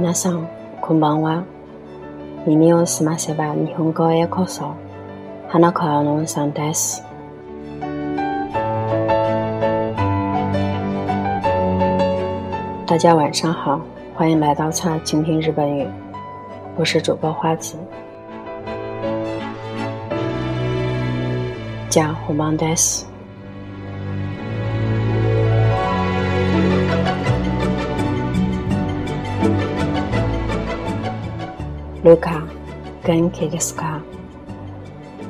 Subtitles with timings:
[0.00, 0.48] 皆さん、
[0.80, 1.44] こんばんは。
[2.46, 4.74] 耳をすませば日本語へようこそ。
[5.48, 7.02] 花川のんさんです。
[12.86, 13.80] 大家晚上好，
[14.14, 15.86] 欢迎来到菜倾听日本语，
[16.76, 17.76] 我是主播花子。
[21.90, 23.09] じゃあ本番です。
[32.03, 32.47] ルカ、
[33.05, 34.01] 元気ですか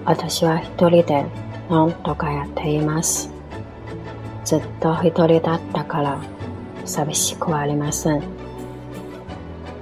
[0.05, 1.25] 私は一人で
[1.69, 3.29] 何とかやっています。
[4.45, 6.21] ずっと一人だったから
[6.85, 8.23] 寂しくはありません。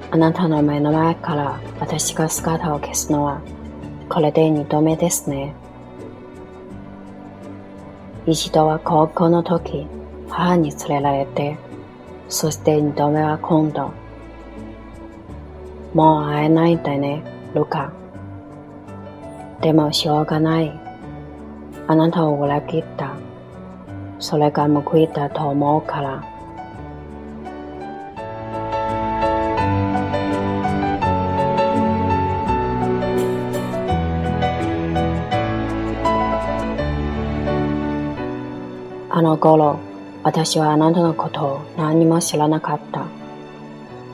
[0.09, 3.39] あなたの目の前から私が姿を消すのは
[4.09, 5.53] これで二度目ですね。
[8.25, 9.85] 一度は高校の時、
[10.27, 11.55] 母に連れられて、
[12.29, 13.91] そして二度目は今度。
[15.93, 17.23] もう会えないんだね、
[17.55, 17.91] ルカ。
[19.61, 20.71] でもしょうがない。
[21.87, 23.15] あなたを裏切った。
[24.19, 26.23] それが報いだと思うから。
[39.11, 39.79] あの頃、
[40.23, 43.05] 私はあなたのことを何も知らなかった。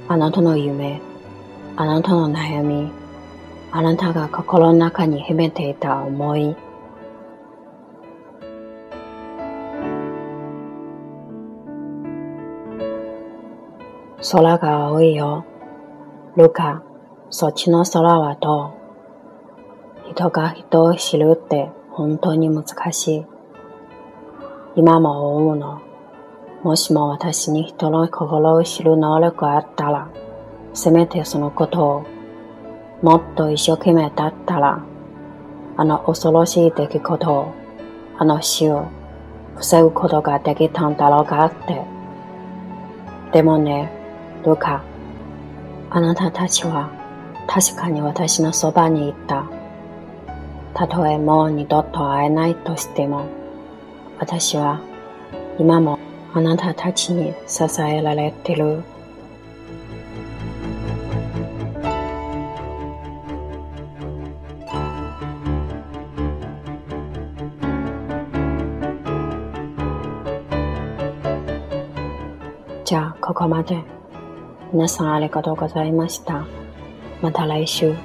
[0.07, 1.01] あなたの夢、
[1.77, 2.89] あなたの悩み、
[3.71, 6.55] あなたが心の中に秘めていた思い。
[14.31, 15.45] 空が青いよ。
[16.37, 16.81] ルカ、
[17.29, 18.73] そっちの空はど
[20.07, 20.11] う？
[20.11, 23.25] 人が人を知るって本当に難しい。
[24.75, 25.81] 今も思うの。
[26.63, 30.09] もしも私に人の心を知る能力があったら、
[30.75, 32.05] せめてそのことを
[33.01, 34.83] もっと一生懸命だったら、
[35.77, 37.53] あの恐ろしい出来事を、
[38.17, 38.87] あの死を
[39.55, 41.81] 防ぐことができたんだろうかって。
[43.31, 43.91] でもね、
[44.45, 44.83] ルカ、
[45.89, 46.89] あなたたちは
[47.47, 49.45] 確かに私のそばにいた。
[50.73, 53.27] たとえもう二度と会えないとしても、
[54.19, 54.81] 私は
[55.57, 55.99] 今も
[56.33, 58.83] あなたたちに支えられてる。
[72.85, 73.83] じゃあ、ここまで。
[74.71, 76.45] 皆さんありがとうございました。
[77.19, 77.95] また来週。